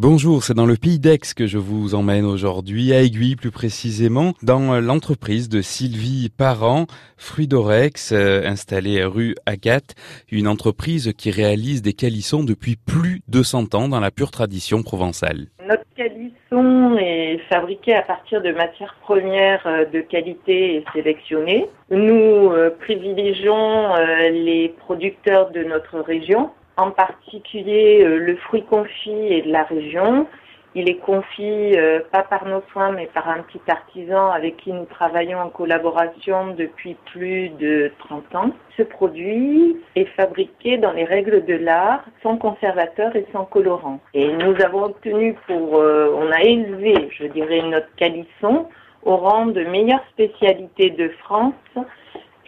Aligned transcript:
Bonjour, 0.00 0.44
c'est 0.44 0.54
dans 0.54 0.64
le 0.64 0.76
pays 0.76 1.00
d'Aix 1.00 1.18
que 1.36 1.48
je 1.48 1.58
vous 1.58 1.96
emmène 1.96 2.24
aujourd'hui, 2.24 2.92
à 2.92 3.02
Aiguille 3.02 3.34
plus 3.34 3.50
précisément, 3.50 4.32
dans 4.44 4.78
l'entreprise 4.78 5.48
de 5.48 5.60
Sylvie 5.60 6.28
Parent, 6.28 6.86
Fruidorex, 7.16 8.12
euh, 8.12 8.46
installée 8.46 9.02
rue 9.02 9.34
Agathe, 9.44 9.96
une 10.30 10.46
entreprise 10.46 11.12
qui 11.18 11.32
réalise 11.32 11.82
des 11.82 11.94
calissons 11.94 12.44
depuis 12.44 12.76
plus 12.76 13.22
de 13.26 13.42
100 13.42 13.74
ans 13.74 13.88
dans 13.88 13.98
la 13.98 14.12
pure 14.12 14.30
tradition 14.30 14.84
provençale. 14.84 15.48
Notre 15.66 15.82
calisson 15.96 16.96
est 16.96 17.40
fabriqué 17.50 17.96
à 17.96 18.02
partir 18.02 18.40
de 18.40 18.52
matières 18.52 18.94
premières 19.02 19.66
euh, 19.66 19.84
de 19.84 20.00
qualité 20.00 20.76
et 20.76 20.84
sélectionnées. 20.94 21.68
Nous 21.90 22.52
euh, 22.52 22.70
privilégions 22.70 23.96
les 24.30 24.76
producteurs 24.78 25.50
de 25.50 25.64
notre 25.64 25.98
région 25.98 26.50
en 26.78 26.90
particulier 26.92 28.02
euh, 28.02 28.18
le 28.18 28.36
fruit 28.36 28.62
confit 28.62 29.10
est 29.10 29.42
de 29.42 29.52
la 29.52 29.64
région. 29.64 30.26
Il 30.74 30.88
est 30.88 30.98
confit 30.98 31.76
euh, 31.76 32.00
pas 32.12 32.22
par 32.22 32.46
nos 32.46 32.62
soins 32.72 32.92
mais 32.92 33.06
par 33.06 33.28
un 33.28 33.42
petit 33.42 33.60
artisan 33.68 34.30
avec 34.30 34.58
qui 34.58 34.72
nous 34.72 34.84
travaillons 34.84 35.40
en 35.40 35.48
collaboration 35.48 36.54
depuis 36.54 36.96
plus 37.06 37.48
de 37.48 37.90
30 37.98 38.34
ans. 38.36 38.50
Ce 38.76 38.82
produit 38.82 39.76
est 39.96 40.08
fabriqué 40.16 40.78
dans 40.78 40.92
les 40.92 41.04
règles 41.04 41.44
de 41.46 41.54
l'art, 41.54 42.04
sans 42.22 42.36
conservateur 42.36 43.16
et 43.16 43.26
sans 43.32 43.44
colorant. 43.44 43.98
Et 44.14 44.30
nous 44.32 44.54
avons 44.62 44.84
obtenu 44.84 45.34
pour, 45.46 45.78
euh, 45.78 46.14
on 46.16 46.30
a 46.30 46.42
élevé, 46.42 47.08
je 47.18 47.26
dirais, 47.26 47.62
notre 47.62 47.92
calisson 47.96 48.68
au 49.02 49.16
rang 49.16 49.46
de 49.46 49.64
meilleure 49.64 50.04
spécialité 50.12 50.90
de 50.90 51.08
France 51.24 51.54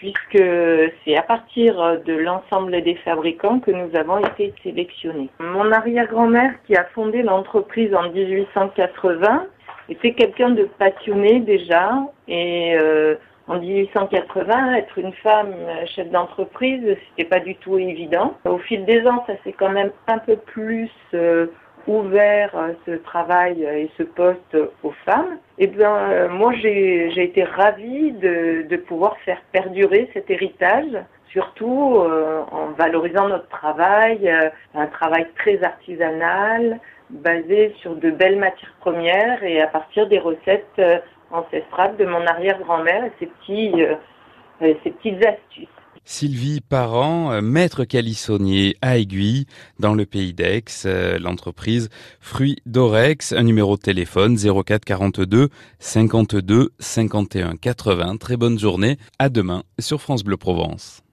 puisque 0.01 0.43
c'est 1.05 1.15
à 1.15 1.23
partir 1.23 2.01
de 2.07 2.15
l'ensemble 2.15 2.83
des 2.83 2.95
fabricants 2.97 3.61
que 3.61 3.71
nous 3.71 3.95
avons 3.95 4.17
été 4.19 4.55
sélectionnés. 4.63 5.29
Mon 5.39 5.71
arrière-grand-mère 5.71 6.55
qui 6.67 6.75
a 6.75 6.85
fondé 6.95 7.23
l'entreprise 7.23 7.95
en 7.95 8.11
1880 8.11 9.47
était 9.91 10.15
quelqu'un 10.15 10.51
de 10.51 10.65
passionné 10.79 11.41
déjà 11.41 11.93
et 12.29 12.74
euh, 12.79 13.16
en 13.47 13.59
1880, 13.59 14.77
être 14.77 14.99
une 14.99 15.13
femme 15.13 15.52
chef 15.95 16.09
d'entreprise, 16.11 16.96
c'était 17.11 17.29
pas 17.29 17.41
du 17.41 17.57
tout 17.57 17.79
évident. 17.79 18.39
Au 18.46 18.59
fil 18.59 18.87
des 18.87 19.07
ans, 19.07 19.23
ça 19.27 19.35
s'est 19.45 19.52
quand 19.52 19.71
même 19.71 19.91
un 20.07 20.19
peu 20.19 20.37
plus 20.37 20.89
euh, 21.13 21.49
ouvert 21.87 22.51
euh, 22.55 22.73
ce 22.87 22.93
travail 22.93 23.63
et 23.63 23.91
ce 23.97 24.03
poste 24.03 24.57
aux 24.83 24.93
femmes, 25.05 25.39
eh 25.59 25.67
bien, 25.67 25.95
euh, 25.95 26.29
moi, 26.29 26.53
j'ai 26.55 27.23
été 27.23 27.45
ravie 27.45 28.13
de, 28.13 28.67
de, 28.69 28.77
pouvoir 28.77 29.17
faire 29.25 29.41
perdurer 29.53 30.11
cet 30.13 30.31
héritage, 30.31 30.93
surtout 31.29 31.97
euh, 31.97 32.43
en 32.51 32.73
valorisant 32.73 33.29
notre 33.29 33.49
travail, 33.49 34.33
un 34.75 34.87
travail 34.87 35.27
très 35.37 35.63
artisanal, 35.63 36.81
basé 37.11 37.75
sur 37.81 37.97
de 37.97 38.11
belles 38.11 38.39
matières 38.39 38.75
premières 38.81 39.43
et 39.43 39.61
à 39.61 39.67
partir 39.67 40.07
des 40.07 40.19
recettes 40.19 40.81
ancestrales 41.31 41.97
de 41.97 42.05
mon 42.05 42.25
arrière-grand-mère 42.27 43.05
et 43.05 43.27
petits, 43.27 43.75
ses 44.61 44.91
petites 44.91 45.25
astuces. 45.25 45.80
Sylvie 46.11 46.61
Parent, 46.61 47.30
euh, 47.30 47.41
maître 47.41 47.85
calissonnier 47.85 48.77
à 48.83 48.99
Aiguille, 48.99 49.47
dans 49.79 49.95
le 49.95 50.07
pays 50.07 50.35
d'Aix, 50.35 50.65
euh, 50.85 51.21
l'entreprise 51.21 51.89
Fruits 52.19 52.57
d'Orex, 52.67 53.33
un 53.33 53.45
numéro 53.45 53.77
de 53.77 53.80
téléphone 53.80 54.37
04 54.37 54.85
42 54.85 55.51
52 55.79 56.73
51 56.80 57.55
80. 57.55 58.17
Très 58.17 58.37
bonne 58.37 58.59
journée, 58.59 58.99
à 59.21 59.29
demain 59.29 59.63
sur 59.79 60.02
France 60.02 60.25
Bleu 60.25 60.37
Provence. 60.37 61.05